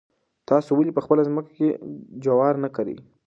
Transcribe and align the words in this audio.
تاسو 0.49 0.69
ولې 0.75 0.91
په 0.97 1.01
خپله 1.05 1.21
ځمکه 1.27 1.51
کې 1.57 1.67
جوار 2.25 2.53
نه 2.63 2.69
کرئ؟ 2.75 2.95